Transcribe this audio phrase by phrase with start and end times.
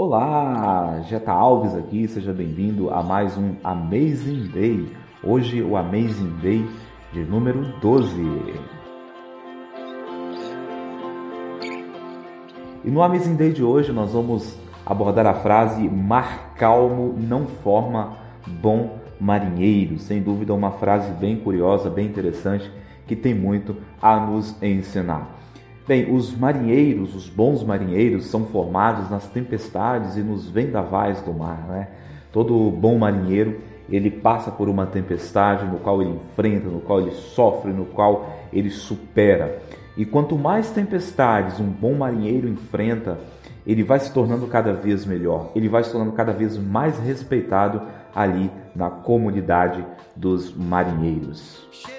[0.00, 4.92] Olá, Jeta Alves aqui, seja bem-vindo a mais um Amazing Day.
[5.24, 6.64] Hoje o Amazing Day
[7.12, 8.14] de número 12.
[12.84, 14.56] E no Amazing Day de hoje nós vamos
[14.86, 19.98] abordar a frase mar calmo não forma bom marinheiro.
[19.98, 22.70] Sem dúvida uma frase bem curiosa, bem interessante,
[23.04, 25.37] que tem muito a nos ensinar.
[25.88, 31.66] Bem, os marinheiros, os bons marinheiros, são formados nas tempestades e nos vendavais do mar.
[31.66, 31.88] Né?
[32.30, 33.58] Todo bom marinheiro
[33.88, 38.28] ele passa por uma tempestade no qual ele enfrenta, no qual ele sofre, no qual
[38.52, 39.62] ele supera.
[39.96, 43.18] E quanto mais tempestades um bom marinheiro enfrenta,
[43.66, 47.80] ele vai se tornando cada vez melhor, ele vai se tornando cada vez mais respeitado
[48.14, 49.82] ali na comunidade
[50.14, 51.97] dos marinheiros.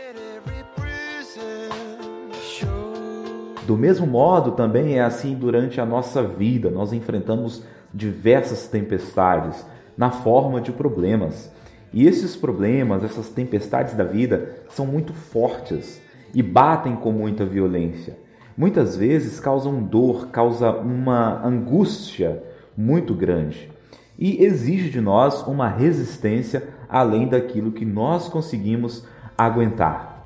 [3.69, 6.71] Do mesmo modo, também é assim durante a nossa vida.
[6.71, 9.63] Nós enfrentamos diversas tempestades
[9.95, 11.51] na forma de problemas.
[11.93, 16.01] E esses problemas, essas tempestades da vida, são muito fortes
[16.33, 18.17] e batem com muita violência.
[18.57, 22.41] Muitas vezes causam dor, causa uma angústia
[22.75, 23.69] muito grande
[24.17, 29.05] e exige de nós uma resistência além daquilo que nós conseguimos
[29.37, 30.18] aguentar.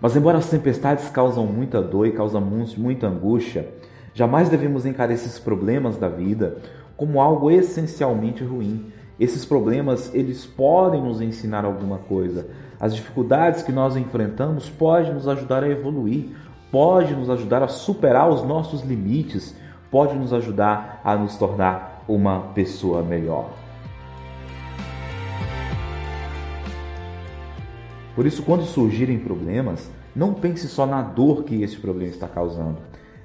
[0.00, 3.68] Mas, embora as tempestades causam muita dor e causam muita angústia,
[4.12, 6.58] jamais devemos encarar esses problemas da vida
[6.96, 8.92] como algo essencialmente ruim.
[9.18, 12.46] Esses problemas, eles podem nos ensinar alguma coisa.
[12.78, 16.36] As dificuldades que nós enfrentamos podem nos ajudar a evoluir,
[16.70, 19.56] pode nos ajudar a superar os nossos limites,
[19.90, 23.65] pode nos ajudar a nos tornar uma pessoa melhor.
[28.16, 32.78] Por isso, quando surgirem problemas, não pense só na dor que esse problema está causando,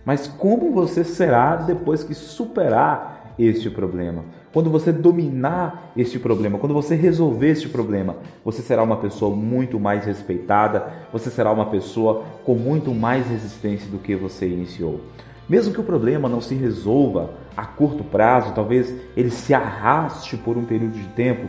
[0.03, 4.25] mas como você será depois que superar este problema.
[4.51, 9.79] Quando você dominar este problema, quando você resolver este problema, você será uma pessoa muito
[9.79, 14.99] mais respeitada, você será uma pessoa com muito mais resistência do que você iniciou.
[15.47, 20.57] Mesmo que o problema não se resolva a curto prazo, talvez ele se arraste por
[20.57, 21.47] um período de tempo,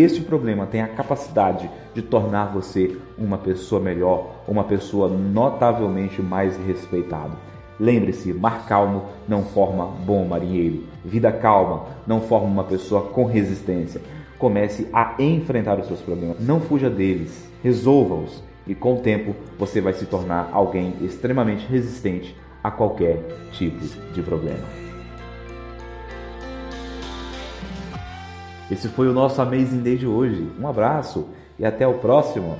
[0.00, 6.56] este problema tem a capacidade de tornar você uma pessoa melhor, uma pessoa notavelmente mais
[6.56, 7.32] respeitada.
[7.78, 10.84] Lembre-se, mar calmo não forma bom marinheiro.
[11.04, 14.00] Vida calma não forma uma pessoa com resistência.
[14.38, 16.40] Comece a enfrentar os seus problemas.
[16.40, 17.48] Não fuja deles.
[17.62, 18.42] Resolva-os.
[18.66, 23.78] E com o tempo você vai se tornar alguém extremamente resistente a qualquer tipo
[24.12, 24.85] de problema.
[28.70, 30.50] Esse foi o nosso Amazing Day de hoje.
[30.58, 31.28] Um abraço
[31.58, 32.56] e até o próximo.